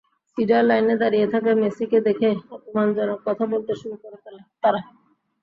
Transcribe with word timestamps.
ভিসার 0.37 0.63
লাইনে 0.65 0.95
দাঁড়িয়ে 1.01 1.27
থাকা 1.33 1.51
মেসিকে 1.61 1.99
দেখে 2.07 2.29
অপমানজনক 2.55 3.19
কথা 3.27 3.43
বলতে 3.53 3.71
শুরু 3.81 3.95
করে 4.01 4.17
তারা। 4.63 4.79